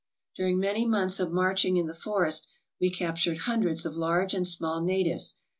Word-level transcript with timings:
During 0.35 0.57
many 0.59 0.87
months 0.87 1.19
of 1.19 1.31
marching 1.31 1.77
in 1.77 1.85
the 1.85 1.93
forest 1.93 2.47
we 2.79 2.89
cap 2.89 3.17
tured 3.17 3.41
hundreds 3.41 3.85
of 3.85 3.97
large 3.97 4.33
and 4.33 4.47
small 4.47 4.81
natives. 4.81 5.35